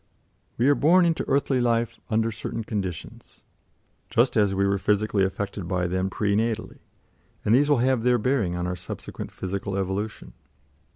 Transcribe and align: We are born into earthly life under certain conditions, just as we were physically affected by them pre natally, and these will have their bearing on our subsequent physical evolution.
We 0.57 0.67
are 0.67 0.73
born 0.73 1.05
into 1.05 1.23
earthly 1.27 1.61
life 1.61 1.99
under 2.09 2.31
certain 2.31 2.63
conditions, 2.63 3.43
just 4.09 4.35
as 4.35 4.55
we 4.55 4.65
were 4.65 4.79
physically 4.79 5.23
affected 5.23 5.67
by 5.67 5.85
them 5.85 6.09
pre 6.09 6.35
natally, 6.35 6.79
and 7.45 7.53
these 7.53 7.69
will 7.69 7.77
have 7.85 8.01
their 8.01 8.17
bearing 8.17 8.55
on 8.55 8.65
our 8.65 8.75
subsequent 8.75 9.31
physical 9.31 9.77
evolution. 9.77 10.33